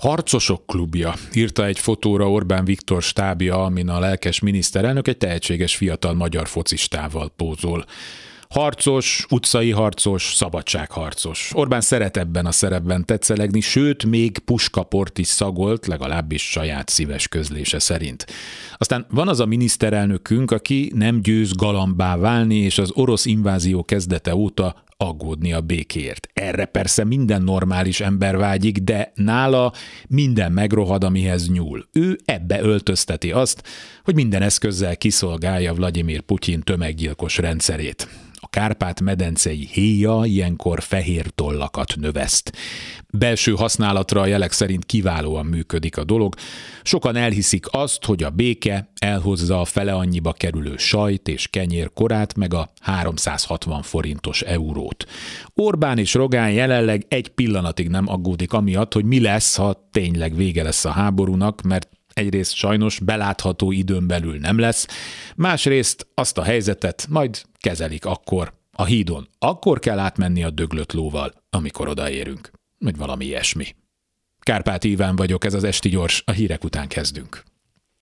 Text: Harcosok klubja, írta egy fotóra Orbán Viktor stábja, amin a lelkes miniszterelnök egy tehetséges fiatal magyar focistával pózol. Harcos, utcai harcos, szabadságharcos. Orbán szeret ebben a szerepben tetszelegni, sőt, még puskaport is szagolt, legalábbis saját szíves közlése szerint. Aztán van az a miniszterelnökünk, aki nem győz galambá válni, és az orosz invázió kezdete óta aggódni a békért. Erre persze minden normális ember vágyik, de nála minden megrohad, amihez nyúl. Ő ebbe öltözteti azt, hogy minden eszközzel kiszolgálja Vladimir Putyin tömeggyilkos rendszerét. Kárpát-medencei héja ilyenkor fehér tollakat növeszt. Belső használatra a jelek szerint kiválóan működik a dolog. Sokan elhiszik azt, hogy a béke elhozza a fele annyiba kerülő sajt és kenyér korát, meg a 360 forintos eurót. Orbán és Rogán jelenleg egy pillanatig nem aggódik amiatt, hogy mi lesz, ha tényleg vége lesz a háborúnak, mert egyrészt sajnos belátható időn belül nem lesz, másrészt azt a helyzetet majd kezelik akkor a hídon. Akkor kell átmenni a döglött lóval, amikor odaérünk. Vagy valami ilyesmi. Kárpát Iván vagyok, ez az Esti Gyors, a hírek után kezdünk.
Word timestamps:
Harcosok 0.00 0.66
klubja, 0.66 1.14
írta 1.32 1.66
egy 1.66 1.78
fotóra 1.78 2.30
Orbán 2.30 2.64
Viktor 2.64 3.02
stábja, 3.02 3.64
amin 3.64 3.88
a 3.88 3.98
lelkes 3.98 4.40
miniszterelnök 4.40 5.08
egy 5.08 5.16
tehetséges 5.16 5.76
fiatal 5.76 6.14
magyar 6.14 6.48
focistával 6.48 7.32
pózol. 7.36 7.84
Harcos, 8.48 9.26
utcai 9.30 9.70
harcos, 9.70 10.34
szabadságharcos. 10.34 11.50
Orbán 11.54 11.80
szeret 11.80 12.16
ebben 12.16 12.46
a 12.46 12.52
szerepben 12.52 13.04
tetszelegni, 13.04 13.60
sőt, 13.60 14.04
még 14.04 14.38
puskaport 14.38 15.18
is 15.18 15.26
szagolt, 15.26 15.86
legalábbis 15.86 16.50
saját 16.50 16.88
szíves 16.88 17.28
közlése 17.28 17.78
szerint. 17.78 18.26
Aztán 18.76 19.06
van 19.10 19.28
az 19.28 19.40
a 19.40 19.46
miniszterelnökünk, 19.46 20.50
aki 20.50 20.92
nem 20.94 21.20
győz 21.22 21.52
galambá 21.52 22.16
válni, 22.16 22.56
és 22.56 22.78
az 22.78 22.90
orosz 22.94 23.24
invázió 23.24 23.84
kezdete 23.84 24.34
óta 24.34 24.82
aggódni 25.00 25.52
a 25.52 25.60
békért. 25.60 26.28
Erre 26.32 26.64
persze 26.64 27.04
minden 27.04 27.42
normális 27.42 28.00
ember 28.00 28.36
vágyik, 28.36 28.78
de 28.78 29.12
nála 29.14 29.72
minden 30.08 30.52
megrohad, 30.52 31.04
amihez 31.04 31.48
nyúl. 31.48 31.88
Ő 31.92 32.18
ebbe 32.24 32.60
öltözteti 32.60 33.32
azt, 33.32 33.62
hogy 34.04 34.14
minden 34.14 34.42
eszközzel 34.42 34.96
kiszolgálja 34.96 35.74
Vladimir 35.74 36.20
Putyin 36.20 36.60
tömeggyilkos 36.60 37.38
rendszerét. 37.38 38.29
Kárpát-medencei 38.50 39.68
héja 39.72 40.20
ilyenkor 40.24 40.82
fehér 40.82 41.26
tollakat 41.34 41.94
növeszt. 41.96 42.52
Belső 43.12 43.52
használatra 43.52 44.20
a 44.20 44.26
jelek 44.26 44.52
szerint 44.52 44.84
kiválóan 44.84 45.46
működik 45.46 45.96
a 45.96 46.04
dolog. 46.04 46.34
Sokan 46.82 47.16
elhiszik 47.16 47.66
azt, 47.70 48.04
hogy 48.04 48.22
a 48.22 48.30
béke 48.30 48.92
elhozza 49.00 49.60
a 49.60 49.64
fele 49.64 49.92
annyiba 49.92 50.32
kerülő 50.32 50.76
sajt 50.76 51.28
és 51.28 51.48
kenyér 51.48 51.90
korát, 51.94 52.36
meg 52.36 52.54
a 52.54 52.72
360 52.80 53.82
forintos 53.82 54.42
eurót. 54.42 55.04
Orbán 55.54 55.98
és 55.98 56.14
Rogán 56.14 56.52
jelenleg 56.52 57.04
egy 57.08 57.28
pillanatig 57.28 57.88
nem 57.88 58.08
aggódik 58.08 58.52
amiatt, 58.52 58.92
hogy 58.92 59.04
mi 59.04 59.20
lesz, 59.20 59.56
ha 59.56 59.88
tényleg 59.90 60.34
vége 60.36 60.62
lesz 60.62 60.84
a 60.84 60.90
háborúnak, 60.90 61.62
mert 61.62 61.88
egyrészt 62.12 62.54
sajnos 62.54 62.98
belátható 62.98 63.72
időn 63.72 64.06
belül 64.06 64.38
nem 64.38 64.58
lesz, 64.58 64.86
másrészt 65.36 66.06
azt 66.14 66.38
a 66.38 66.42
helyzetet 66.42 67.06
majd 67.08 67.42
kezelik 67.58 68.04
akkor 68.04 68.52
a 68.72 68.84
hídon. 68.84 69.28
Akkor 69.38 69.78
kell 69.78 69.98
átmenni 69.98 70.44
a 70.44 70.50
döglött 70.50 70.92
lóval, 70.92 71.32
amikor 71.50 71.88
odaérünk. 71.88 72.50
Vagy 72.78 72.96
valami 72.96 73.24
ilyesmi. 73.24 73.74
Kárpát 74.38 74.84
Iván 74.84 75.16
vagyok, 75.16 75.44
ez 75.44 75.54
az 75.54 75.64
Esti 75.64 75.88
Gyors, 75.88 76.22
a 76.26 76.30
hírek 76.30 76.64
után 76.64 76.88
kezdünk. 76.88 77.42